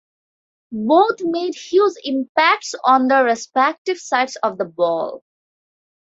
[0.71, 5.21] Both made huge impacts on their respective sides of the ball.